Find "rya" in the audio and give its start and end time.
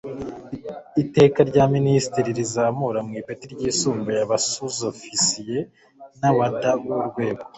1.49-1.65